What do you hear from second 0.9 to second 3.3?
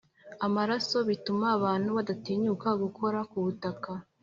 Bituma abantu badatinyuka gukora